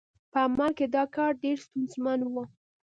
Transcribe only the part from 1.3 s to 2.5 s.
ډېر ستونزمن و.